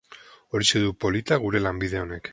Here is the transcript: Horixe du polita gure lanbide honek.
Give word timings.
Horixe 0.57 0.81
du 0.85 0.89
polita 1.05 1.41
gure 1.45 1.65
lanbide 1.67 2.05
honek. 2.05 2.29